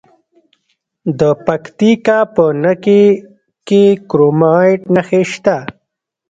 د 1.19 1.21
پکتیکا 1.45 2.19
په 2.35 2.43
نکې 2.63 3.03
کې 3.67 3.83
د 3.95 3.99
کرومایټ 4.09 4.81
نښې 4.95 5.21
شته. 5.31 5.57